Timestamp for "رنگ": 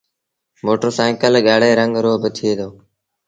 1.79-1.93